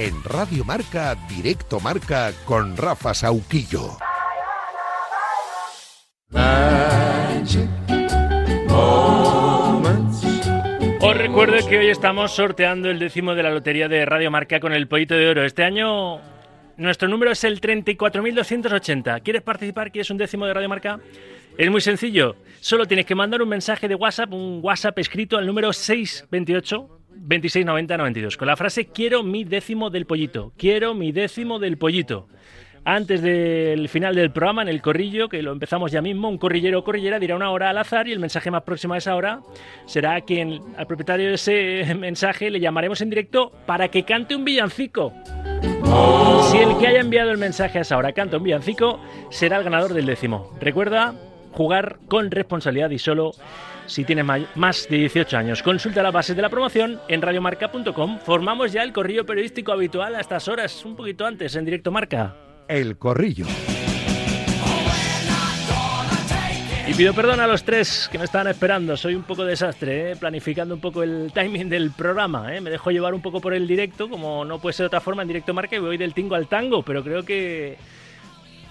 [0.00, 3.98] En Radio Marca, Directo Marca con Rafa Sauquillo.
[11.02, 14.72] Os recuerdo que hoy estamos sorteando el décimo de la lotería de Radio Marca con
[14.72, 15.44] el pollito de oro.
[15.44, 16.18] Este año
[16.78, 19.20] nuestro número es el 34.280.
[19.22, 19.92] ¿Quieres participar?
[19.92, 20.98] ¿Quieres un décimo de Radio Marca?
[21.58, 22.36] Es muy sencillo.
[22.60, 27.96] Solo tienes que mandar un mensaje de WhatsApp, un WhatsApp escrito al número 628 2690
[27.96, 30.52] 92 con la frase quiero mi décimo del pollito.
[30.56, 32.28] Quiero mi décimo del pollito
[32.84, 36.78] antes del final del programa, en el corrillo, que lo empezamos ya mismo, un corrillero
[36.78, 39.40] o corrillera dirá una hora al azar y el mensaje más próximo a esa hora
[39.86, 44.44] será quien al propietario de ese mensaje le llamaremos en directo para que cante un
[44.44, 45.12] villancico.
[46.50, 49.64] Si el que haya enviado el mensaje a esa hora canta un villancico, será el
[49.64, 50.52] ganador del décimo.
[50.60, 51.14] Recuerda
[51.52, 53.32] jugar con responsabilidad y solo
[53.86, 55.62] si tienes más de 18 años.
[55.62, 58.18] Consulta las bases de la promoción en radiomarca.com.
[58.20, 62.36] Formamos ya el corrillo periodístico habitual a estas horas, un poquito antes, en directo marca.
[62.68, 63.46] El Corrillo.
[66.86, 68.96] Y pido perdón a los tres que me estaban esperando.
[68.96, 70.16] Soy un poco desastre, ¿eh?
[70.16, 72.54] planificando un poco el timing del programa.
[72.54, 72.60] ¿eh?
[72.60, 75.22] Me dejo llevar un poco por el directo, como no puede ser de otra forma
[75.22, 77.76] en directo marca y voy del tingo al tango, pero creo que,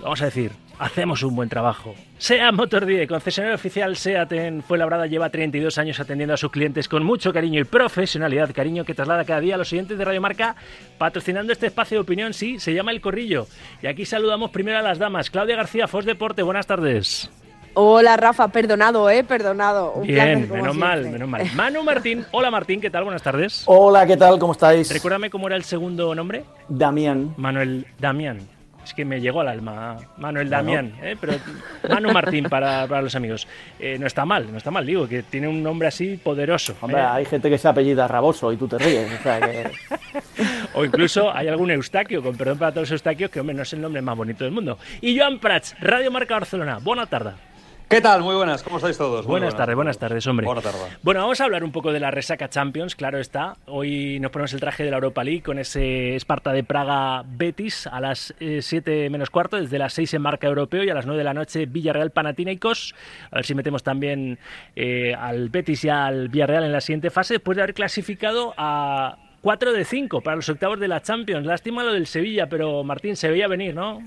[0.01, 1.93] vamos a decir, hacemos un buen trabajo.
[2.17, 6.87] SEAT Motor 10, concesionario oficial SEAT en Fuenlabrada, lleva 32 años atendiendo a sus clientes
[6.87, 10.21] con mucho cariño y profesionalidad, cariño que traslada cada día a los siguientes de Radio
[10.21, 10.55] Marca,
[10.97, 13.47] patrocinando este espacio de opinión, sí, se llama El Corrillo.
[13.83, 15.29] Y aquí saludamos primero a las damas.
[15.29, 17.29] Claudia García, Fos Deporte, buenas tardes.
[17.75, 19.93] Hola Rafa, perdonado, eh, perdonado.
[19.93, 21.45] Un Bien, menos mal, menos mal.
[21.55, 23.03] Manu Martín, hola Martín, ¿qué tal?
[23.03, 23.63] Buenas tardes.
[23.67, 24.39] Hola, ¿qué tal?
[24.39, 24.91] ¿Cómo estáis?
[24.91, 26.43] Recuérdame cómo era el segundo nombre.
[26.67, 27.33] Damián.
[27.37, 28.58] Manuel Damián.
[28.89, 31.15] Es que me llegó al alma Manuel Damián, ¿eh?
[31.21, 31.33] pero
[31.87, 33.47] Manu Martín para, los amigos.
[33.79, 36.75] Eh, no está mal, no está mal, digo, que tiene un nombre así poderoso.
[36.81, 37.05] Hombre, ¿eh?
[37.05, 39.07] hay gente que se apellida Raboso y tú te ríes.
[40.73, 43.73] O, incluso hay algún Eustaquio, con perdón para todos los Eustaquios, que hombre, no es
[43.73, 44.79] el nombre más bonito del mundo.
[45.01, 46.79] Y Joan Prats, Radio Marca Barcelona.
[46.81, 47.33] Buena tarde.
[47.89, 48.21] ¿Qué tal?
[48.21, 49.25] Muy buenas, ¿cómo estáis todos?
[49.25, 50.45] buenas, tardes, buenas tardes, hombre.
[50.45, 50.99] Buenas tardes.
[51.01, 53.55] Bueno, vamos a hablar un poco de la resaca Champions, claro está.
[53.65, 57.87] Hoy nos ponemos el traje de la Europa League con ese Esparta de Praga Betis
[57.87, 61.07] a las 7 eh, menos cuarto, desde las 6 en marca europeo y a las
[61.07, 62.93] 9 de la noche Villarreal Panathinaikos.
[63.31, 64.37] A ver si metemos también
[64.75, 69.17] eh, al Betis y al Villarreal en la siguiente fase, después de haber clasificado a
[69.41, 71.43] 4 de 5 para los octavos de la Champions.
[71.43, 74.03] Lástima lo del Sevilla, pero Martín, se veía venir, ¿no?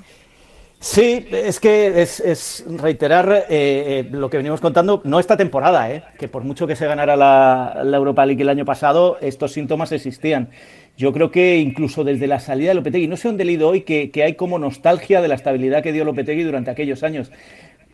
[0.82, 6.02] Sí, es que es, reiterar eh, eh, lo que venimos contando, no esta temporada, eh,
[6.18, 10.48] que por mucho que se ganara la, Europa League el año pasado, estos síntomas existían.
[10.96, 13.82] Yo creo que incluso desde la salida de Lopetegui, no sé dónde he leído hoy
[13.82, 17.30] que, hay como nostalgia de la estabilidad que dio Lopetegui durante aquellos años.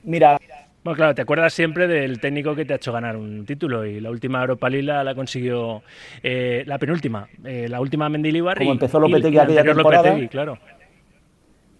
[0.03, 0.41] Mira,
[0.82, 4.00] bueno, claro, te acuerdas siempre del técnico que te ha hecho ganar un título y
[4.00, 5.82] la última Europa League la, consiguió,
[6.22, 8.56] la penúltima, la última Mendilibar.
[8.56, 10.05] Como empezó Lopetegui aquella temporada.
[10.05, 10.59] Lopetegui, claro.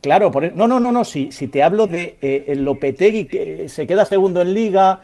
[0.01, 3.69] Claro, por, e, no, no, no, no, si, te hablo de eh, el Lopetegui, que
[3.69, 5.01] se queda segundo en liga,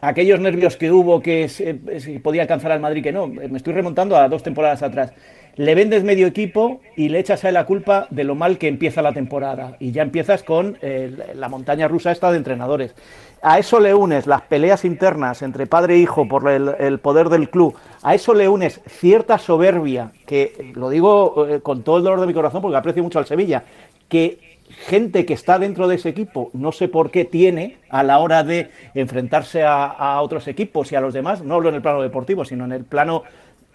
[0.00, 1.74] aquellos nervios que hubo que se,
[2.22, 5.12] podía alcanzar al Madrid, que no, me estoy remontando a dos temporadas atrás.
[5.56, 8.68] Le vendes medio equipo y le echas a él la culpa de lo mal que
[8.68, 9.76] empieza la temporada.
[9.80, 12.94] Y ya empiezas con eh, la montaña rusa esta de entrenadores.
[13.42, 17.50] A eso le unes las peleas internas entre padre e hijo por el, poder del
[17.50, 17.74] club.
[18.02, 22.28] A eso le unes cierta soberbia, que lo digo eh, con todo el dolor de
[22.28, 23.64] mi corazón porque aprecio mucho al Sevilla,
[24.08, 28.18] que gente que está dentro de ese equipo, no sé por qué tiene a la
[28.18, 32.02] hora de enfrentarse a, otros equipos y a los demás, no hablo en el plano
[32.02, 33.22] deportivo, sino en el plano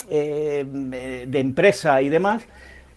[0.09, 0.65] eh,
[1.27, 2.43] de empresa y demás,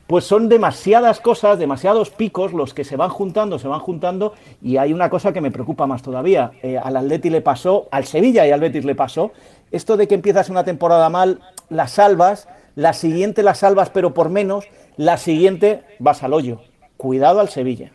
[0.07, 4.77] pues son demasiadas cosas, demasiados picos los que se van juntando, se van juntando, y
[4.77, 6.53] hay una cosa que me preocupa más todavía.
[6.63, 9.33] Eh, al Atleti le pasó, al Sevilla y al Betis le pasó,
[9.73, 14.29] esto de que empiezas una temporada mal, la salvas, la siguiente la salvas pero por
[14.29, 16.61] menos, la siguiente vas al hoyo
[16.97, 17.91] cuidado al Sevilla.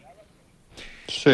[1.08, 1.34] Sí,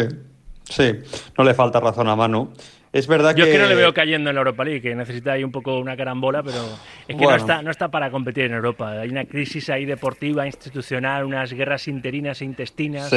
[0.64, 0.92] sí,
[1.36, 2.52] no le falta razón a Manu.
[2.92, 3.52] Es verdad Yo que...
[3.52, 5.96] que no le veo cayendo en la Europa League, que necesita ahí un poco una
[5.96, 6.58] carambola, pero
[7.06, 8.92] es que no, está, no está para competir en Europa.
[8.92, 13.12] Hay una crisis ahí deportiva, institucional, unas guerras interinas e intestinas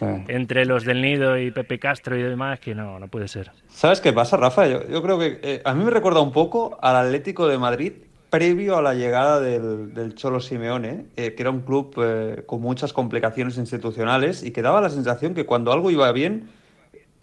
[0.00, 3.52] entre los del Nido y Pepe Castro y demás, que no, no puede ser.
[3.68, 4.66] ¿Sabes qué pasa, Rafa?
[4.66, 7.92] Yo, creo que eh, a mí me recuerda un poco al Atlético de Madrid
[8.34, 12.92] previo a la llegada del, Cholo Simeone, eh, que era un club eh, con muchas
[12.92, 16.48] complicaciones institucionales y que daba la sensación que cuando algo iba bien,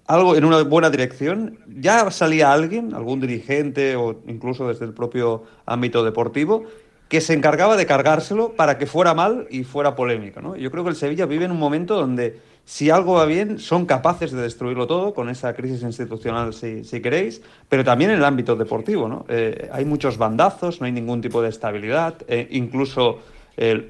[0.07, 5.43] algo en una buena dirección, ya salía alguien, algún dirigente o incluso desde el propio
[5.65, 6.63] ámbito deportivo,
[7.09, 10.39] que se encargaba de cargárselo para que fuera mal y fuera polémico.
[10.39, 10.55] ¿no?
[10.55, 12.39] Yo creo que el Sevilla vive en un momento donde
[12.71, 17.41] si algo va bien, son capaces de destruirlo todo con esa crisis institucional, si, queréis,
[17.67, 19.09] pero también en el ámbito deportivo.
[19.09, 19.25] ¿no?
[19.27, 23.19] Eh, hay muchos bandazos, no hay ningún tipo de estabilidad, eh, incluso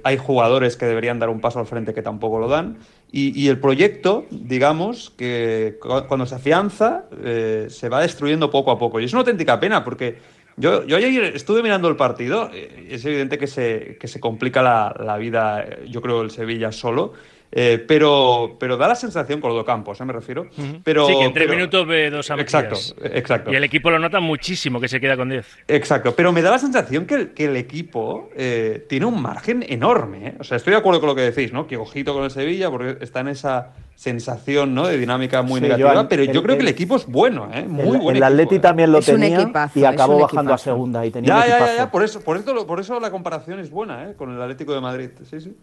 [0.04, 2.80] hay jugadores que deberían dar un paso al frente que tampoco lo dan.
[3.12, 5.78] Y, el proyecto, digamos, que
[6.08, 9.00] cuando se afianza, eh, se va destruyendo poco a poco.
[9.00, 10.18] Y es una auténtica pena porque
[10.58, 12.50] yo, yo ayer estuve mirando el partido.
[12.52, 16.72] Eh, es evidente que se, que se complica la, la vida, yo creo, el Sevilla
[16.72, 17.14] solo.
[17.52, 20.06] Eh, pero, pero da la sensación con los campos, ¿eh?
[20.06, 20.48] me refiero.
[20.84, 23.52] pero, sí, que en tres minutos ve dos Exacto, exacto.
[23.52, 25.46] Y el equipo lo nota muchísimo, que se queda con 10.
[25.68, 29.66] Exacto, pero me da la sensación que el, que el equipo eh, tiene un margen
[29.68, 30.36] enorme.
[30.40, 31.68] O sea, estoy de acuerdo con lo que decís, ¿no?
[31.68, 34.88] Que ojito con el Sevilla, porque está en esa sensación ¿no?
[34.88, 37.66] de dinámica muy negativa, pero yo creo que el equipo es bueno, ¿eh?
[37.68, 38.18] muy bueno.
[38.18, 41.06] El Atleti también lo tenía y acabó bajando a segunda.
[41.06, 43.70] Y tenía ya, ya, ya, ya, por eso, por, eso, por eso la comparación es
[43.70, 44.16] buena ¿eh?
[44.18, 45.10] con el Atlético de Madrid.
[45.30, 45.56] Sí, sí.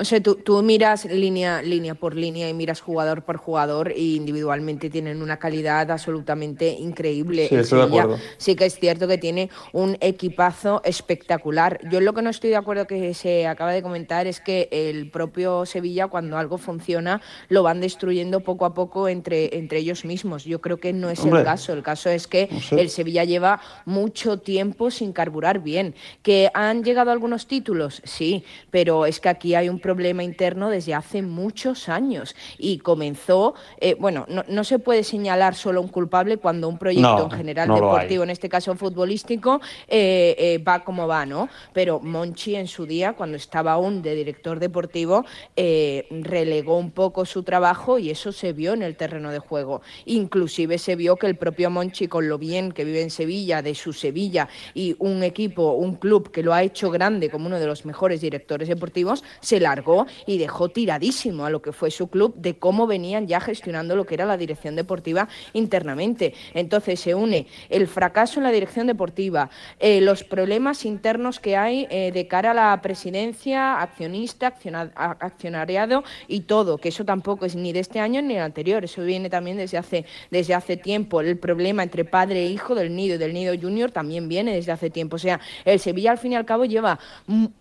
[0.00, 4.16] O sea, tú, tú, miras línea, línea por línea y miras jugador por jugador y
[4.16, 7.48] individualmente tienen una calidad absolutamente increíble.
[7.48, 8.18] Sí, estoy de acuerdo.
[8.38, 11.80] sí que es cierto que tiene un equipazo espectacular.
[11.90, 15.10] Yo lo que no estoy de acuerdo que se acaba de comentar es que el
[15.10, 17.20] propio Sevilla, cuando algo funciona,
[17.50, 20.44] lo van destruyendo poco a poco entre, entre ellos mismos.
[20.44, 21.74] Yo creo que no es el caso.
[21.74, 25.94] El caso es que el Sevilla lleva mucho tiempo sin carburar bien.
[26.22, 28.00] ¿Que han llegado algunos títulos?
[28.04, 32.78] Sí, pero es que aquí hay un problema problema interno desde hace muchos años y
[32.78, 37.68] comenzó, eh, bueno, no, se puede señalar solo un culpable cuando un proyecto en general
[37.68, 41.48] deportivo, en este caso futbolístico, eh, eh, va como va, ¿no?
[41.72, 45.24] Pero Monchi en su día, cuando estaba aún de director deportivo,
[45.56, 49.82] relegó un poco su trabajo y eso se vio en el terreno de juego.
[50.04, 53.74] Inclusive se vio que el propio Monchi, con lo bien que vive en Sevilla, de
[53.74, 57.66] su Sevilla, y un equipo, un club que lo ha hecho grande como uno de
[57.66, 59.79] los mejores directores deportivos, se largó
[60.26, 64.04] y dejó tiradísimo a lo que fue su club de cómo venían ya gestionando lo
[64.04, 66.34] que era la dirección deportiva internamente.
[66.54, 71.86] Entonces se une el fracaso en la dirección deportiva, eh, los problemas internos que hay
[71.90, 74.54] eh, de cara a la presidencia, accionista,
[74.94, 79.02] accionariado y todo, que eso tampoco es ni de este año ni del anterior, eso
[79.02, 81.20] viene también desde hace, desde hace tiempo.
[81.20, 84.72] El problema entre padre e hijo del nido y del nido junior también viene desde
[84.72, 85.16] hace tiempo.
[85.16, 87.54] O sea, el Sevilla al fin y al cabo lleva un,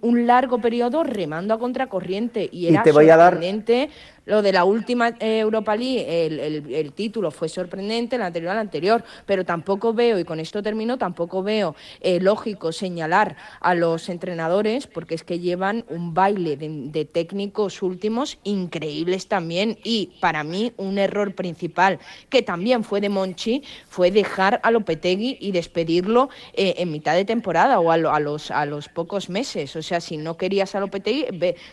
[0.00, 3.90] un largo periodo remando a contracorriente y era sorprendente
[4.26, 9.04] lo de la última eh, Europa League, el, título fue sorprendente, el anterior al anterior,
[9.26, 14.86] pero tampoco veo, y con esto termino, tampoco veo eh, lógico señalar a los entrenadores,
[14.86, 20.98] porque es que llevan un baile de, técnicos últimos increíbles también, y para mí un
[20.98, 21.98] error principal,
[22.28, 27.24] que también fue de Monchi, fue dejar a Lopetegui y despedirlo eh, en mitad de
[27.24, 29.76] temporada o a, los, a los pocos meses.
[29.76, 31.26] O sea, si no querías a Lopetegui,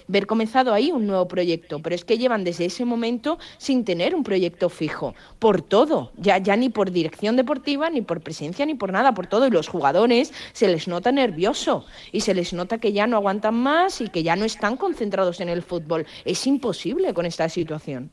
[0.08, 4.16] ver comenzado ahí un nuevo proyecto, pero es que llevan desde ese momento sin tener
[4.16, 8.76] un proyecto fijo, por todo, ya, ya ni por dirección deportiva, ni por presencia, ni
[8.76, 9.48] por nada, por todo.
[9.48, 13.56] Y los jugadores se les nota nervioso y se les nota que ya no aguantan
[13.56, 16.06] más y que ya no están concentrados en el fútbol.
[16.26, 18.12] Es imposible con esta situación.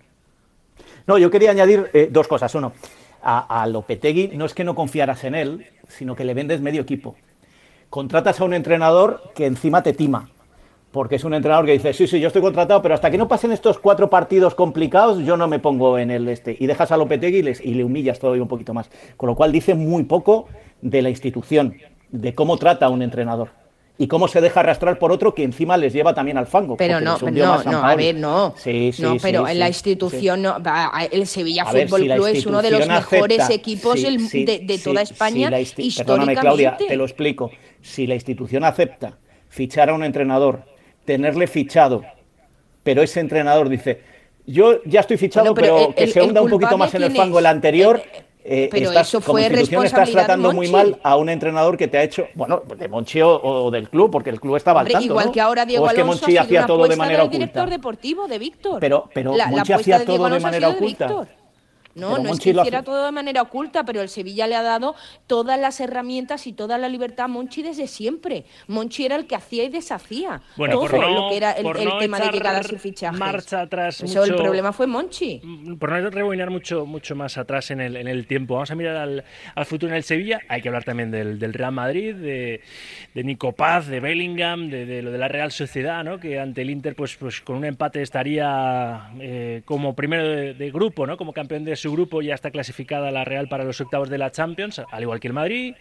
[1.07, 2.55] No, yo quería añadir eh, dos cosas.
[2.55, 2.73] Uno,
[3.23, 6.83] a, a Lopetegui no es que no confiaras en él, sino que le vendes medio
[6.83, 7.17] equipo.
[7.91, 10.29] Contratas a un entrenador que encima te tima
[10.91, 13.29] porque es un entrenador que dice, sí, sí, yo estoy contratado, pero hasta que no
[13.29, 16.57] pasen estos cuatro partidos complicados, yo no me pongo en el este.
[16.59, 18.91] Y dejas a Lopetegui y, les, y le humillas todavía un poquito más.
[19.17, 20.49] Con lo cual dice muy poco
[20.81, 21.77] de la institución,
[22.11, 23.51] de cómo trata a un entrenador.
[24.01, 26.77] Y cómo se deja arrastrar por otro que encima les lleva también al fango.
[26.77, 28.55] Pero no, no, no, a ver, no.
[28.57, 30.57] Sí, sí, no, pero en la institución, no,
[31.11, 35.51] el Sevilla Fútbol Club es uno de los mejores equipos de, toda España.
[35.97, 37.51] Perdóname, Claudia, te lo explico.
[37.83, 39.19] Si la institución acepta
[39.49, 40.63] fichar a un entrenador
[41.09, 42.03] tenerle fichado,
[42.83, 44.03] pero ese entrenador dice,
[44.47, 47.47] yo ya estoy fichado, pero, que se hunda un poquito más en el fango el
[47.47, 48.03] anterior.
[48.45, 51.89] Eh, pero estás, eso fue como institución estás tratando muy mal a un entrenador que
[51.89, 55.05] te ha hecho, bueno, de Monchi o, del club, porque el club estaba al tanto,
[55.05, 57.39] Igual que ahora Diego o es que Monchi hacía todo de manera oculta.
[57.39, 58.81] director deportivo de Víctor.
[58.81, 61.27] Pero, pero Monchi hacía todo de manera oculta.
[61.99, 64.95] No, no es que hiciera todo de manera oculta, pero el Sevilla le ha dado
[65.27, 68.45] todas las herramientas y toda la libertad a Monchi desde siempre.
[68.67, 71.67] Monchi era el que hacía y deshacía bueno, todo lo que era el,
[71.99, 73.19] tema de llegar a su fichaje.
[73.19, 74.03] Marcha atrás.
[74.03, 75.41] Eso, el problema fue Monchi.
[75.43, 78.75] Mm, por no reboinar mucho, mucho más atrás en el, en el tiempo, vamos a
[78.75, 79.25] mirar al,
[79.67, 80.41] futuro en el Sevilla.
[80.49, 82.61] Hay que hablar también del, del Real Madrid, de,
[83.15, 86.19] de Nico Paz, de Bellingham, de, lo de la Real Sociedad, ¿no?
[86.19, 90.71] que ante el Inter, pues, pues con un empate estaría eh, como primero de, de
[90.71, 91.17] grupo, ¿no?
[91.17, 94.31] como campeón de su grupo ya está clasificada la Real para los octavos de la
[94.31, 95.75] Champions, al igual que el Madrid,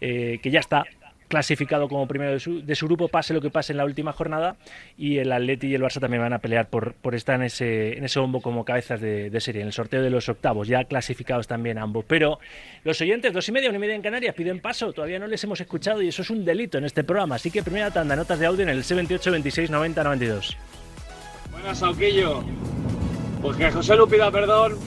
[0.00, 0.84] eh, que ya está
[1.28, 4.56] clasificado como primero de su, su, grupo, pase lo que pase en la última jornada,
[4.96, 8.06] y el Atleti y el Barça también van a pelear por, estar en ese, en
[8.16, 12.04] bombo como cabezas de, serie, en el sorteo de los octavos, ya clasificados también ambos.
[12.06, 12.38] Pero
[12.84, 15.42] los oyentes, dos y media, una y media en Canarias, piden paso, todavía no les
[15.42, 18.38] hemos escuchado y eso es un delito en este programa, así que primera tanda, notas
[18.38, 20.56] de audio en el C28 26 90 92.
[21.50, 22.44] Buenas, Sauquillo.
[23.42, 24.78] Pues que José Lu pida perdón,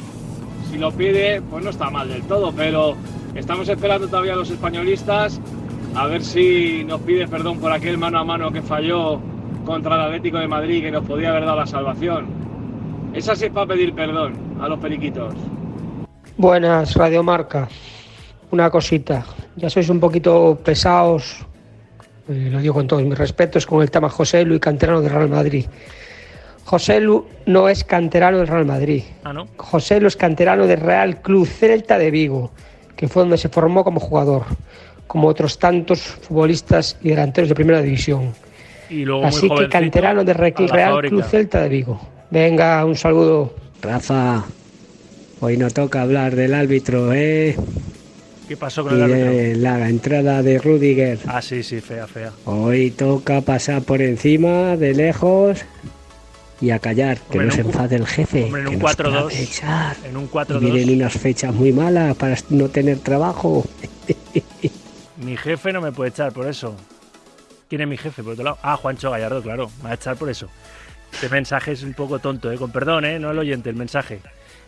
[0.70, 2.96] si lo pide, pues no está mal del todo, pero
[3.36, 5.40] estamos esperando todavía a los españolistas
[5.96, 9.20] a ver si nos pide perdón por aquel mano a mano que falló
[9.66, 12.28] contra el Atlético de Madrid que nos podía haber dado la salvación.
[13.14, 15.34] Esa sí es para pedir perdón a los periquitos.
[16.38, 17.68] Buenas, Radiomarca.
[18.52, 19.26] Una cosita.
[19.56, 21.46] Ya sois un poquito pesados,
[22.30, 25.12] eh, lo digo con todos mis respetos, con el tema José Lu y canterano del
[25.12, 25.66] Real Madrid.
[26.68, 29.04] José Lu no es canterano del Real Madrid.
[29.24, 29.48] Ah, ¿no?
[29.56, 32.52] José Lu es canterano del Real Club Celta de Vigo,
[32.98, 34.44] que fue donde se formó como jugador,
[35.08, 38.34] como otros tantos futbolistas y delanteros de primera división.
[38.90, 42.02] Y luego Así que canterano del Real Club Celta de Vigo.
[42.32, 43.54] Venga, un saludo.
[43.82, 44.44] Rafa,
[45.40, 47.56] hoy no toca hablar del árbitro, ¿eh?
[48.46, 49.32] ¿Qué pasó con el árbitro?
[49.32, 51.20] De la entrada de Rudiger.
[51.28, 52.34] Ah, sí, sí, fea, fea.
[52.44, 55.66] Hoy toca pasar por encima, de lejos,
[56.60, 58.44] y a callar, que Hombre, no se enfade el jefe.
[58.46, 59.32] hombre, en que un nos pueda 4-2.
[59.40, 59.96] echar.
[60.06, 60.60] En un Y 4-2.
[60.60, 63.64] vienen unas fechas muy malas para no tener trabajo.
[65.18, 66.76] Mi jefe no me puede echar por eso.
[67.70, 68.24] ¿Quién es mi jefe?
[68.24, 68.58] Por otro lado.
[68.62, 69.70] Ah, Juancho Gallardo, claro.
[69.80, 70.48] Me va a echar por eso.
[71.12, 72.58] Este mensaje es un poco tonto, ¿eh?
[72.58, 73.20] Con perdón, ¿eh?
[73.20, 74.20] No el oyente, el mensaje.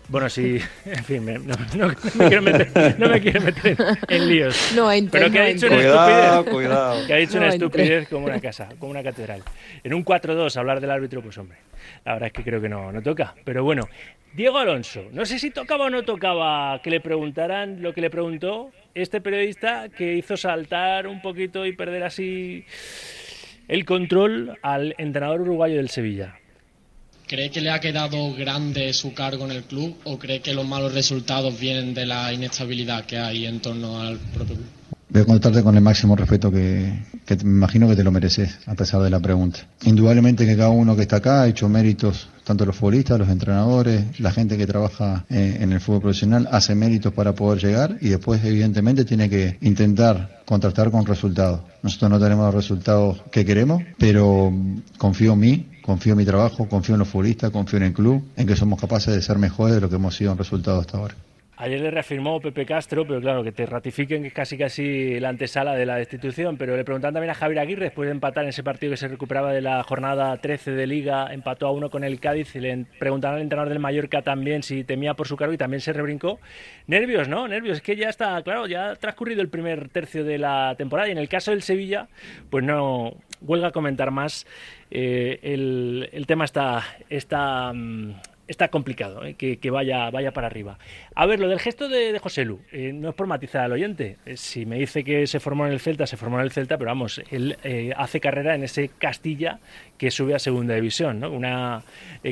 [0.09, 3.77] Bueno, sí, en fin, me- no, no- no me quiero meter, no me quiero meter
[4.07, 4.71] en líos.
[4.75, 6.53] No entres, Pero que ha dicho una Cuidado, estupidez.
[6.55, 7.07] cuidado.
[7.07, 7.65] Que ha dicho No una entre.
[7.65, 9.43] estupidez como una casa, como una catedral.
[9.83, 11.57] En un 4-2 hablar del árbitro, pues hombre,
[12.05, 13.35] la verdad es que creo que no, no toca.
[13.45, 13.87] Pero bueno,
[14.33, 18.09] Diego Alonso, no sé si tocaba o no tocaba que le preguntaran lo que le
[18.09, 22.65] preguntó este periodista que hizo saltar un poquito y perder así
[23.67, 26.35] el control al entrenador uruguayo del Sevilla.
[27.29, 30.67] ¿Cree que le ha quedado grande su cargo en el club o cree que los
[30.67, 34.67] malos resultados vienen de la inestabilidad que hay en torno al propio club?
[35.09, 36.91] Voy a contestarte con el máximo respeto que,
[37.27, 39.59] que me imagino que te lo mereces, a pesar de la pregunta.
[39.83, 44.19] Indudablemente que cada uno que está acá ha hecho méritos, tanto los futbolistas, los entrenadores,
[44.19, 48.09] la gente que trabaja eh, en el fútbol profesional, hace méritos para poder llegar y
[48.09, 51.61] después, evidentemente, tiene que intentar contratar con resultados.
[51.83, 54.51] Nosotros no tenemos los resultados que queremos, pero
[54.97, 58.23] confío en mí, confío en mi trabajo, confío en los futbolistas, confío en el club,
[58.37, 60.99] en que somos capaces de ser mejores de lo que hemos sido en resultados hasta
[60.99, 61.15] ahora.
[61.57, 65.29] Ayer le reafirmó Pepe Castro, pero claro, que te ratifiquen que es casi casi la
[65.29, 66.57] antesala de la destitución.
[66.57, 69.07] Pero le preguntaban también a Javier Aguirre, después de empatar en ese partido que se
[69.07, 72.55] recuperaba de la jornada 13 de Liga, empató a uno con el Cádiz.
[72.55, 75.81] Y le preguntaban al entrenador del Mallorca también si temía por su cargo y también
[75.81, 76.39] se rebrincó.
[76.85, 77.47] Nervios, ¿no?
[77.47, 77.77] Nervios.
[77.77, 81.09] Es que ya está, claro, ya ha transcurrido el primer tercio de la temporada.
[81.09, 82.07] Y en el caso del Sevilla,
[82.51, 84.45] pues no huelga comentar más.
[84.91, 86.83] Eh, el, el tema está.
[87.09, 88.13] está mm,
[88.47, 89.35] está complicado, ¿eh?
[89.35, 90.79] que, que vaya, vaya para arriba.
[91.13, 94.17] A ver, lo del gesto de, José Lu, eh, no es por matizar al oyente.
[94.37, 96.89] Si me dice que se formó en el Celta, se formó en el Celta, pero
[96.89, 97.57] vamos, él
[97.95, 99.59] hace carrera en ese Castilla
[99.99, 101.29] que sube a segunda división, ¿no?
[101.29, 101.83] Una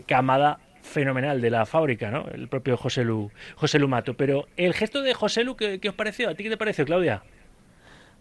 [0.07, 2.25] camada fenomenal de la fábrica, ¿no?
[2.33, 4.15] El propio José Lu, José Lu Mato.
[4.15, 6.29] Pero el gesto de José Lu, ¿qué, qué os pareció?
[6.29, 7.21] ¿A ti qué te pareció, Claudia?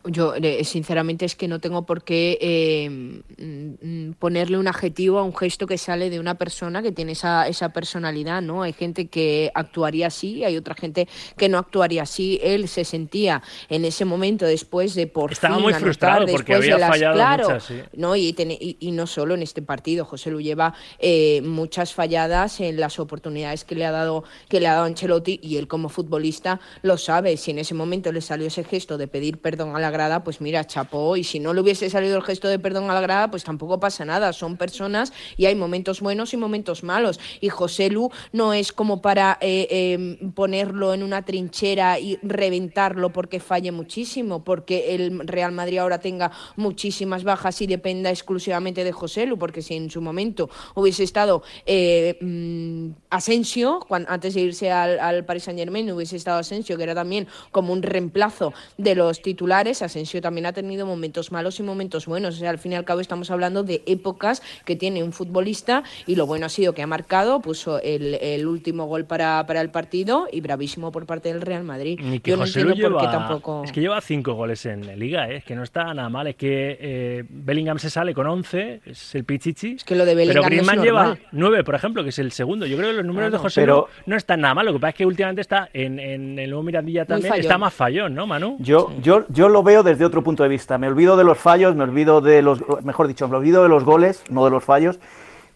[0.07, 5.19] Yo, eh, sinceramente, es que no tengo por qué eh, mm, mm, ponerle un adjetivo
[5.19, 8.63] a un gesto que sale de una persona que tiene esa, esa personalidad, ¿no?
[8.63, 12.39] Hay gente que actuaría así, hay otra gente que no actuaría así.
[12.43, 16.53] Él se sentía en ese momento, después de por Estaba fin muy anotar, frustrado porque
[16.55, 17.81] después de había las- fallado claro, muchas, sí.
[17.95, 18.17] ¿no?
[18.17, 22.79] Y, y, y no solo en este partido, José Lu lleva eh, muchas falladas en
[22.79, 26.61] las oportunidades que le ha dado que le ha dado Ancelotti y él como futbolista
[26.83, 27.37] lo sabe.
[27.37, 30.41] Si en ese momento le salió ese gesto de pedir perdón a la grada, pues
[30.41, 31.17] mira, chapó.
[31.17, 33.81] Y si no le hubiese salido el gesto de perdón a la grada, pues tampoco
[33.81, 34.33] pasa nada.
[34.33, 37.19] Son personas y hay momentos buenos y momentos malos.
[37.41, 43.11] Y José Lu no es como para eh, eh, ponerlo en una trinchera y reventarlo
[43.11, 48.93] porque falle muchísimo, porque el Real Madrid ahora tenga muchísimas bajas y dependa exclusivamente de
[48.93, 54.71] José Lu, porque si en su momento hubiese estado eh, mm, Asensio, antes de irse
[54.71, 58.95] al, al Paris Saint Germain, hubiese estado Asensio, que era también como un reemplazo de
[58.95, 62.37] los titulares, Asensio también ha tenido momentos malos y momentos buenos.
[62.37, 65.83] O sea, al fin y al cabo estamos hablando de épocas que tiene un futbolista
[66.07, 69.61] y lo bueno ha sido que ha marcado, puso el, el último gol para, para
[69.61, 71.99] el partido y bravísimo por parte del Real Madrid.
[72.03, 73.63] Ni que Yo no José Lu entiendo por qué lleva- tampoco...
[73.65, 75.37] Es que lleva cinco goles en la liga, ¿eh?
[75.37, 76.27] es que no está nada mal.
[76.27, 79.73] Es que eh, Bellingham se sale con 11, es el Pichichi.
[79.77, 81.27] Es que lo de Pero Bellingham no es Griezmann lleva normal.
[81.33, 82.67] 9, por ejemplo, que es el segundo.
[82.67, 83.39] Yo creo que los números de.
[83.39, 84.67] José Pero- no están nada mal.
[84.67, 87.75] Lo que pasa es que últimamente está en, en el nuevo Mirandilla también, está más
[87.75, 88.57] fallón, ¿no, Manu?
[88.61, 90.79] Yo, yo, yo lo veo desde otro punto de vista.
[90.79, 93.85] Me olvido de los fallos, me olvido de los, mejor dicho, me olvido de los
[93.85, 94.99] goles, no de los fallos.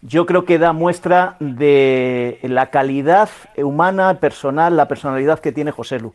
[0.03, 5.99] Yo creo que da muestra de la calidad humana, personal, la personalidad que tiene José
[5.99, 6.13] Lu.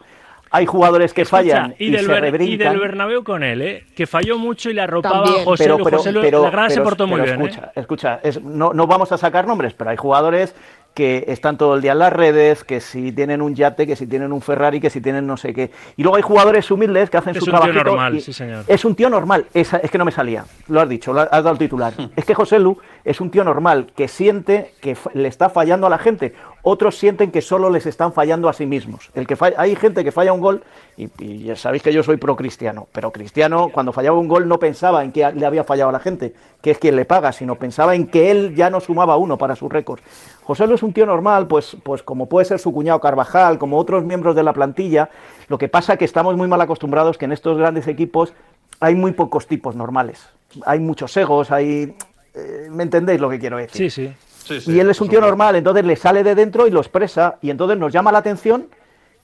[0.51, 2.69] Hay jugadores que Escucha, fallan y, y, del, se Ber- y rebrincan.
[2.73, 3.85] del Bernabéu con él, ¿eh?
[3.97, 5.43] que falló mucho y le arropaba También.
[5.43, 5.85] a José pero, Lu.
[5.85, 7.41] pero, José Lu, pero- la grada se pero- portó muy pero bien.
[7.41, 7.49] ¿eh?
[7.51, 10.55] escucha, escucha, es- no, no vamos a sacar nombres, pero hay jugadores
[10.97, 14.07] que están todo el día en las redes, que si tienen un yate, que si
[14.07, 15.71] tienen un Ferrari, que si tienen no sé qué.
[15.99, 17.85] Y luego hay jugadores humildes que hacen Es su un tío trabajo.
[17.91, 18.65] normal, sí, señor.
[18.67, 21.31] Es un tío normal, esa- es que no me salía, lo has dicho, lo has
[21.31, 21.93] dado el titular.
[22.17, 25.91] es que José Lu es un tío normal que siente que le está fallando a
[25.91, 26.33] la gente.
[26.63, 29.11] Otros sienten que solo les están fallando a sí mismos.
[29.15, 30.63] El que falla- hay gente que falla un gol,
[30.97, 34.49] y, y ya sabéis que yo soy pro cristiano, pero cristiano cuando fallaba un gol
[34.49, 37.33] no pensaba en que le había fallado a la gente, que es quien le paga,
[37.33, 40.01] sino pensaba en que él ya no sumaba uno para su récord.
[40.47, 43.79] José Lu es un tío normal, pues, pues como puede ser su cuñado Carvajal, como
[43.79, 45.11] otros miembros de la plantilla.
[45.49, 48.33] Lo que pasa que estamos muy mal acostumbrados que en estos grandes equipos
[48.79, 50.29] hay muy pocos tipos normales.
[50.65, 51.97] Hay muchos egos, hay...
[52.35, 53.91] eh, ¿Me entendéis lo que quiero decir?
[53.91, 54.15] Sí, sí.
[54.45, 56.79] Sí, sí, y él es un tío normal, entonces le sale de dentro y lo
[56.79, 58.69] expresa, y entonces nos llama la atención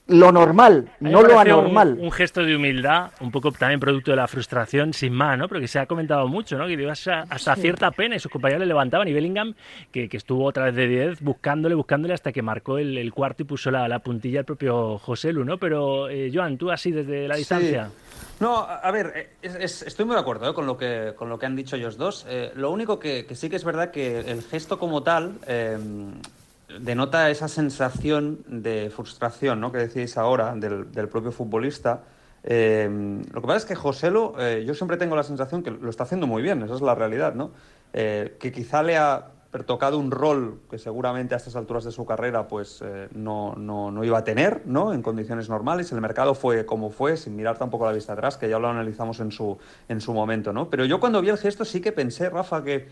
[0.07, 1.97] lo normal, no lo un- anormal.
[1.99, 5.47] Un, gesto de humildad, un poco también producto de la frustración, sin más, ¿no?
[5.47, 6.67] Pero que se ha comentado mucho, ¿no?
[6.67, 9.07] Que dio hasta, hasta cierta pena y sus compañeros le levantaban.
[9.07, 9.53] Y Bellingham,
[9.91, 13.43] que, que estuvo otra vez de 10, buscándole, buscándole hasta que marcó el, el cuarto
[13.43, 15.57] y puso la, la puntilla el propio José Lu, ¿no?
[15.57, 17.39] Pero, eh, Joan, tú así desde la Sí.
[17.39, 17.89] distancia.
[18.41, 21.29] No, a ver, eh, es- es- estoy muy de acuerdo eh, con, lo que, con
[21.29, 22.25] lo que han dicho ellos dos.
[22.27, 25.77] Eh, lo único que, que sí que es verdad que el gesto como tal eh,
[26.79, 29.71] denota esa sensación de frustración ¿no?
[29.71, 32.03] que decíais ahora del, del propio futbolista.
[32.43, 32.89] Eh,
[33.31, 36.03] lo que pasa es que Joselo, eh, yo siempre tengo la sensación que lo está
[36.03, 37.51] haciendo muy bien, esa es la realidad, ¿no?
[37.93, 39.27] Eh, que quizá le ha
[39.61, 43.91] tocado un rol que seguramente a estas alturas de su carrera pues eh, no, no,
[43.91, 44.93] no iba a tener, ¿no?
[44.93, 45.91] En condiciones normales.
[45.91, 49.19] El mercado fue como fue, sin mirar tampoco la vista atrás, que ya lo analizamos
[49.19, 50.69] en su, en su momento, ¿no?
[50.69, 52.87] Pero yo cuando vi el gesto sí que pensé, Rafa, que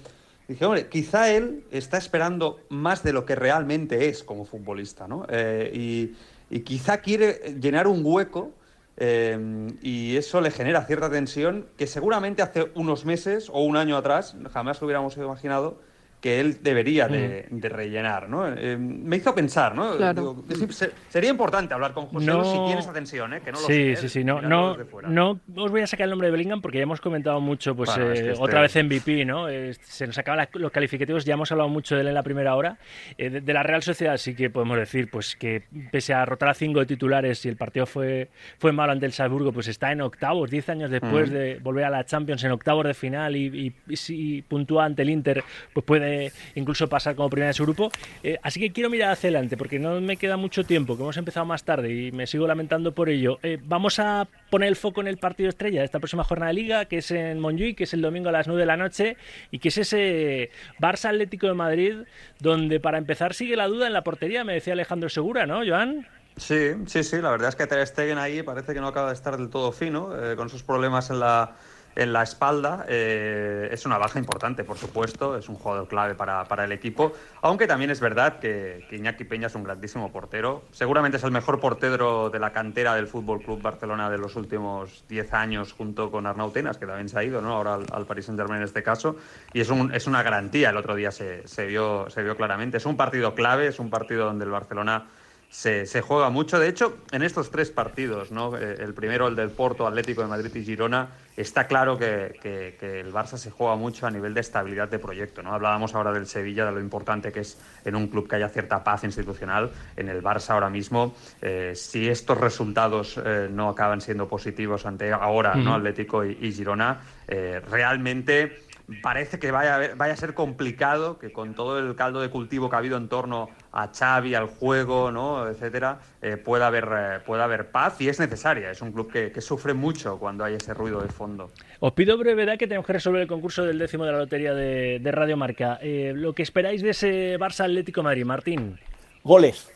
[0.51, 5.25] dije, hombre, quizá él está esperando más de lo que realmente es como futbolista, ¿no?
[5.29, 8.51] Eh, y, quizá quiere llenar un hueco
[8.98, 13.96] eh, y eso le genera cierta tensión que seguramente hace unos meses o un año
[13.96, 15.79] atrás jamás lo hubiéramos imaginado
[16.21, 18.48] que él debería de, de rellenar, ¿no?
[18.48, 19.98] Eh, me hizo pensar, ¿no?
[19.98, 20.43] Claro.
[20.48, 22.65] Digo, es- se- sería importante hablar con José Lu si No.
[22.67, 23.41] tiene esa tensión, ¿eh?
[23.43, 26.11] Que no lo sí, sé, sí, sí, no, no, no os voy a sacar el
[26.11, 28.61] nombre de Bellingham porque ya hemos comentado mucho, pues Bueno, es eh, que este- otra
[28.61, 29.50] vez MVP, ¿no?
[29.50, 32.24] Eh, se nos acaban la- los calificativos, ya hemos hablado mucho de él en la
[32.24, 32.77] primera hora.
[33.17, 36.50] Eh, de, de la Real Sociedad sí que podemos decir, pues que pese a rotar
[36.50, 40.01] a cinco titulares y el partido fue, fue malo ante el Salzburgo, pues está en
[40.01, 41.33] octavos, 10 años después Mm.
[41.33, 45.01] de volver a la Champions, en octavos de final y, y- y si puntúa ante
[45.01, 45.43] el Inter,
[45.74, 46.10] pues puede
[46.55, 47.91] incluso pasar como primera de su grupo.
[48.24, 51.17] Eh, así que quiero mirar hacia adelante porque no me queda mucho tiempo, que hemos
[51.17, 53.39] empezado más tarde y me sigo lamentando por ello.
[53.43, 56.55] Eh, vamos a poner el foco en el partido estrella de esta próxima jornada de
[56.55, 59.17] liga, que es en Montjuic, que es el domingo a las 9 de la noche
[59.51, 61.95] y que es ese Barça Atlético de Madrid,
[62.39, 66.07] donde para empezar sigue la duda en la portería, me decía Alejandro Segura, ¿no, Joan?
[66.37, 69.13] Sí, sí, sí, la verdad es que Ter Stegen ahí parece que no acaba de
[69.13, 71.55] estar del todo fino, eh, con sus problemas en la,
[71.95, 72.85] en la espalda.
[72.87, 77.13] eh, es una baja importante, por supuesto, es un jugador clave para, para el equipo,
[77.41, 80.63] aunque también es verdad que, que Iñaki Peña es un grandísimo portero.
[80.71, 85.03] Seguramente es el mejor portero de la cantera del Fútbol Club Barcelona de los últimos
[85.09, 87.53] 10 años, junto con Arnau Tenas, que también se ha ido ¿no?
[87.53, 89.17] ahora al, al Paris Saint-Germain en este caso,
[89.53, 90.69] y es, un, es una garantía.
[90.69, 92.77] El otro día se, se, vio, se vio claramente.
[92.77, 95.07] Es un partido clave, es un partido donde el Barcelona
[95.51, 96.57] se, se juega mucho.
[96.59, 98.57] De hecho, en estos tres partidos, ¿no?
[98.57, 102.77] Eh, el primero, el del Porto, Atlético de Madrid y Girona, está claro que, que-
[102.79, 105.44] que el Barça se juega mucho a nivel de estabilidad de proyecto.
[105.44, 105.53] ¿no?
[105.53, 108.81] Hablábamos ahora del Sevilla, de lo importante que es en un club que haya cierta
[108.83, 109.72] paz institucional.
[109.98, 115.11] En el Barça ahora mismo, eh, si estos resultados eh, no acaban siendo positivos ante
[115.11, 115.75] ahora ¿no?
[115.75, 118.64] Atlético y, y Girona, eh, realmente
[119.01, 122.75] parece que vaya vaya a ser complicado que con todo el caldo de cultivo que
[122.75, 125.47] ha habido en torno a Xavi, al juego, ¿no?
[125.47, 128.71] etcétera, eh, pueda, haber, eh, pueda haber paz y es necesaria.
[128.71, 131.51] Es un club que, que sufre mucho cuando hay ese ruido de fondo.
[131.79, 134.99] Os pido brevedad que tenemos que resolver el concurso del décimo de la lotería de,
[134.99, 135.79] de Radio Marca.
[135.81, 138.79] Eh, lo que esperáis de ese Barça Atlético de Madrid, Martín.
[139.23, 139.71] Goles.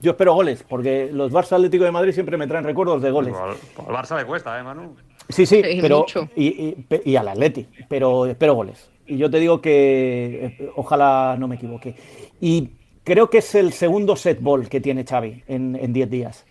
[0.00, 3.34] Yo espero goles, porque los Barça Atlético de Madrid siempre me traen recuerdos de goles.
[3.34, 4.94] Al, al Barça le cuesta, ¿eh, Manu?
[5.28, 6.28] Sí, sí, pero mucho.
[6.36, 8.90] y, y- pe- y al Atleti, pero espero goles.
[9.06, 11.94] Y yo te digo que eh, ojalá no me equivoque.
[12.40, 12.70] Y
[13.04, 16.44] creo que es el segundo set ball que tiene Xavi en en 10 días.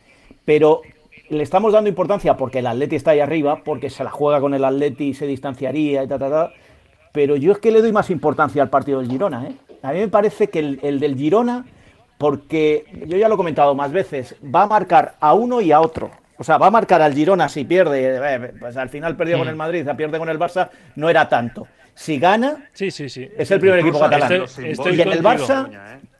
[0.46, 0.82] Pero
[1.30, 4.54] le estamos dando importancia porque el Atleti está ahí arriba, porque se la juega con
[4.54, 6.52] el Atleti y se distanciaría y ta, ta, ta.
[7.12, 9.48] Pero yo es que le doy más importancia al partido del Girona.
[9.48, 9.54] ¿eh?
[9.84, 11.66] A mí me parece que el, el del Girona,
[12.18, 15.82] porque yo ya lo he comentado más veces, va a marcar a uno y a
[15.82, 16.10] otro.
[16.40, 18.18] O sea, va a marcar al Girona si pierde.
[18.22, 21.68] eh, Pues al final perdió con el Madrid, pierde con el Barça, no era tanto.
[21.96, 23.28] Si gana, Sí, sí, sí.
[23.36, 24.32] es el primer equipo catalán.
[24.44, 25.24] Estoy- estoy y en el.
[25.24, 25.68] Barça,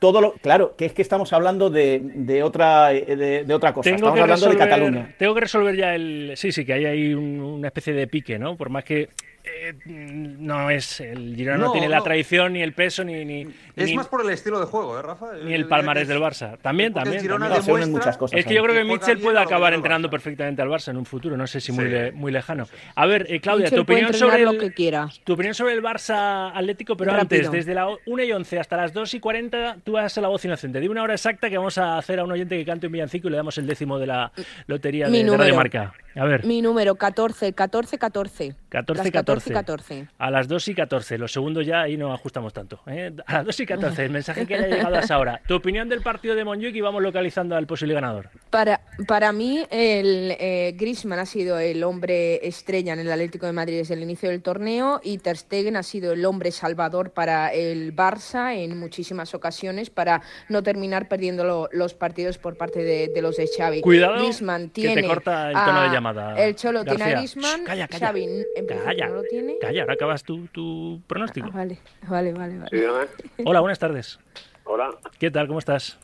[0.00, 0.32] todo lo.
[0.32, 3.84] Claro, que es que estamos hablando de, de otra, eh, de, de otra cosa.
[3.84, 5.14] Tengo estamos hablando resolver, de Cataluña.
[5.16, 6.32] tengo que resolver ya el.
[6.34, 8.56] Sí, sí, que hay ahí un- una especie de pique, ¿no?
[8.56, 9.08] Por más que
[9.44, 11.00] eh, no es.
[11.00, 13.24] El Girona no, No, tiene la tradición, ni el peso, ni.
[13.24, 13.42] ni
[13.76, 15.32] Es ni- más por el estilo de juego, ¿eh, Rafa?
[15.44, 16.58] ni el palmarés del Barça.
[16.60, 17.20] También, también.
[17.20, 17.64] Girona también.
[17.66, 18.38] Demuestra- muchas cosas.
[18.38, 21.36] Es que yo creo que Mitchell puede acabar entrenando perfectamente al Barça en un futuro,
[21.36, 22.66] no sé si muy, le- muy lejano.
[22.94, 25.08] A ver, eh, Claudia, Mitchell tu opinión sobre lo el, que quiera.
[25.24, 27.48] tu opinión sobre el Barça Atlético, pero Rápido.
[27.48, 30.28] antes, desde la 1 y 11 hasta las 2 y 40, tú vas a la
[30.28, 30.80] voz inocente.
[30.80, 33.28] Di una hora exacta que vamos a hacer a un oyente que cante un villancico
[33.28, 34.32] y le damos el décimo de la
[34.66, 35.54] lotería Mi de, de Radio.
[35.56, 35.92] Marca.
[36.18, 38.54] A ver, Mi número 14, 14, 14.
[38.68, 39.52] 14, Las 14.
[39.52, 40.08] 14.
[40.18, 41.16] a las 2 y 14.
[41.18, 42.80] Los segundos ya ahí no ajustamos tanto.
[42.86, 43.12] ¿eh?
[43.26, 45.40] A las 2 y 14, el mensaje que haya llegado a esa hora.
[45.46, 48.30] Tu opinión del partido de Montjuic y vamos localizando al posible ganador.
[48.50, 53.52] Para, para mí, el eh, Griezmann ha sido el hombre estrella en el Atlético de
[53.52, 57.52] Madrid desde el inicio del torneo y Ter Stegen ha sido el hombre salvador para
[57.52, 63.08] el Barça en muchísimas ocasiones para no terminar perdiendo lo- los partidos por parte de,
[63.08, 63.80] de los de Xavi.
[63.80, 67.08] Cuidado, Griezmann que te tiene corta el tono de a- llamada, El Cholo tiene a.
[67.10, 68.06] Griezmann, Shh, calla, calla.
[68.06, 68.24] Xavi
[68.56, 69.58] en Calla, no lo tiene.
[69.60, 71.48] calla, ahora acabas tu, tu pronóstico.
[71.48, 72.58] Ah, vale, vale, vale.
[72.58, 73.08] vale.
[73.36, 73.42] Sí.
[73.44, 74.18] Hola, buenas tardes.
[74.64, 74.90] Hola.
[75.18, 75.46] ¿Qué tal?
[75.46, 75.98] ¿Cómo estás?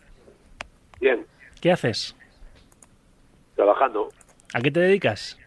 [1.01, 1.27] Bien.
[1.61, 2.17] ¿Qué haces?
[3.57, 4.09] Trabajando.
[4.53, 5.39] ¿A qué te dedicas?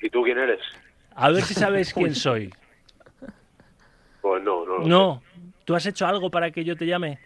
[0.00, 0.60] ¿Y tú quién eres?
[1.14, 2.52] A ver si sabes quién soy.
[4.20, 4.78] Pues no, no.
[4.78, 4.88] lo sé.
[4.88, 5.22] No.
[5.64, 7.18] ¿Tú has hecho algo para que yo te llame?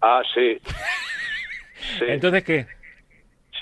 [0.00, 0.58] Ah, sí.
[1.98, 2.66] Sí, Entonces, ¿qué?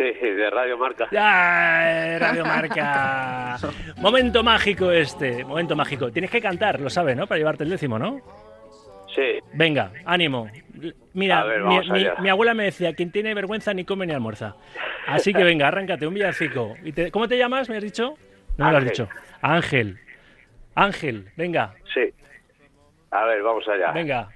[0.04, 1.08] Sí, de Radio Marca.
[1.10, 3.56] ¡Ay, Radio Marca!
[3.98, 6.10] Momento mágico este, momento mágico.
[6.10, 7.26] Tienes que cantar, lo sabes, ¿no?
[7.26, 8.20] Para llevarte el décimo, ¿no?
[9.14, 9.40] Sí.
[9.52, 10.48] Venga, ánimo.
[11.14, 11.62] Mira, ver,
[12.20, 14.54] mi, abuela me decía, quien tiene vergüenza ni come ni almuerza.
[15.06, 16.76] Así que venga, arráncate, un villancico.
[16.84, 18.14] ¿Y te- ¿Cómo te llamas, me has dicho?
[18.56, 19.08] No me lo has dicho.
[19.42, 19.98] Ángel.
[20.74, 22.12] Ángel, venga, Sí.
[23.10, 23.90] A ver, vamos allá.
[23.92, 24.28] venga.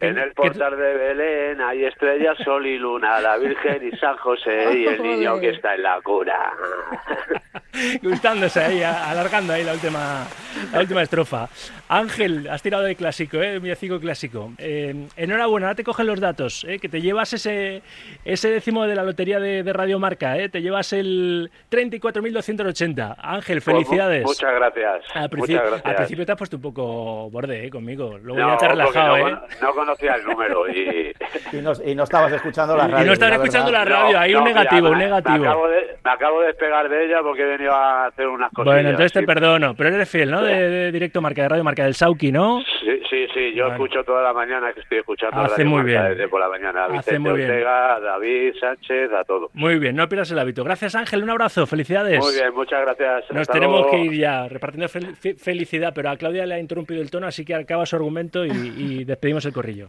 [0.00, 4.74] En el portal de Belén hay estrellas, sol y luna, la Virgen y San José
[4.78, 6.34] y el niño que está en la cuna.
[8.02, 10.26] gustándose ahí, alargando ahí la última,
[10.72, 11.48] la última estrofa.
[11.88, 13.58] Ángel, has tirado de clásico, ¿eh?
[13.58, 14.52] villancico clásico.
[14.58, 16.78] Eh, enhorabuena, ahora te cogen los datos, ¿eh?
[16.78, 17.82] que te llevas ese,
[18.24, 20.48] ese décimo de la lotería de, de Radio Marca, ¿eh?
[20.48, 23.16] te llevas el 34.280.
[23.18, 24.22] Ángel, felicidades.
[24.24, 25.04] Pues mu- muchas gracias.
[25.14, 25.94] Al, Muchas al gracias.
[25.96, 27.70] principio te has puesto un poco borde ¿eh?
[27.70, 29.18] conmigo, luego No, ya te has relajado.
[29.18, 29.36] no, ¿eh?
[29.60, 31.12] no conocía el número y...
[31.52, 33.06] Y no, y no estabas escuchando la Y radio.
[33.06, 35.38] no estabas escuchando la radio, ahí un mira, negativo, un me- negativo.
[35.38, 38.50] Me acabo, de, me acabo de despegar de ella porque he venido a hacer unas
[38.52, 38.72] cosas.
[38.74, 40.42] Bueno, entonces te perdono, pero eres fiel, ¿no?
[40.42, 42.60] De, de directo marca, de Radio Marca, del Sauki, ¿no?
[42.80, 46.02] Sí, sí, sí, yo escucho toda la mañana que estoy escuchando Hace muy bien.
[46.02, 46.82] desde por la mañana.
[46.82, 47.50] A Hace Vicente muy bien.
[47.50, 49.50] Ortega, a David Sánchez, a todos.
[49.54, 50.64] Muy bien, no pierdas el hábito.
[50.64, 52.18] Gracias Ángel, un abrazo, felicidades.
[52.18, 53.24] Muy bien, muchas gracias.
[53.30, 53.90] Nos Hasta tenemos luego.
[53.90, 57.26] que ir ya repartiendo fel- fe- felicidad, pero a Claudia le ha interrumpido el tono,
[57.26, 59.88] así que acaba su argumento y, y despedimos el corrillo.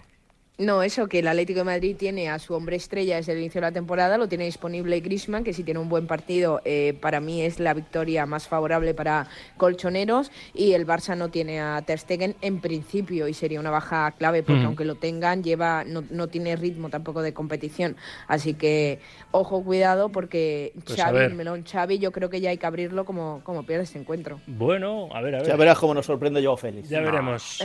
[0.60, 3.62] No, eso, que el Atlético de Madrid tiene a su hombre estrella desde el inicio
[3.62, 7.20] de la temporada, lo tiene disponible Griezmann, que si tiene un buen partido, eh, para
[7.20, 12.00] mí es la victoria más favorable para colchoneros, y el Barça no tiene a Ter
[12.00, 14.66] Stegen en principio, y sería una baja clave, porque Mm.
[14.66, 17.96] aunque lo tengan, lleva no, no tiene ritmo tampoco de competición.
[18.28, 22.58] Así que, ojo, cuidado, porque Pues Xavi, el melón Xavi, yo creo que ya hay
[22.58, 24.40] que abrirlo como, como pierde este encuentro.
[24.48, 25.48] Bueno, a ver, a ver.
[25.50, 26.90] Ya verás cómo nos sorprende yo, Félix.
[26.90, 27.60] Ya veremos.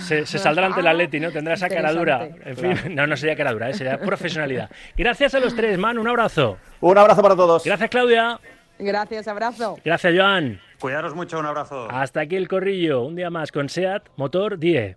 [0.00, 1.30] Se, se saldrá ante el Atleti, ¿no?
[1.30, 2.26] Tendrá esa cara dura.
[2.44, 3.74] En fin, no, no sería cara dura, ¿eh?
[3.74, 4.70] sería profesionalidad.
[4.96, 6.58] Gracias a los tres, man, un abrazo.
[6.80, 7.64] Un abrazo para todos.
[7.64, 8.40] Gracias, Claudia.
[8.78, 9.78] Gracias, abrazo.
[9.84, 10.60] Gracias, Joan.
[10.78, 11.90] Cuidaros mucho, un abrazo.
[11.90, 13.02] Hasta aquí el corrillo.
[13.02, 14.96] Un día más con SEAT Motor 10.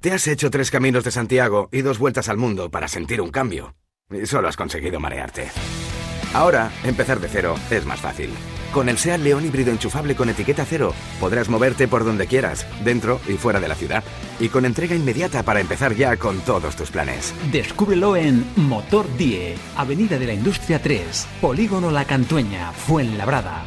[0.00, 3.30] Te has hecho tres caminos de Santiago y dos vueltas al mundo para sentir un
[3.30, 3.74] cambio.
[4.10, 5.48] Y solo has conseguido marearte.
[6.34, 8.30] Ahora, empezar de cero es más fácil.
[8.72, 13.20] Con el SEAT León híbrido enchufable con etiqueta cero, podrás moverte por donde quieras, dentro
[13.26, 14.04] y fuera de la ciudad.
[14.38, 17.34] Y con entrega inmediata para empezar ya con todos tus planes.
[17.50, 23.64] Descúbrelo en Motor Die, Avenida de la Industria 3, Polígono La Cantueña, Fuenlabrada.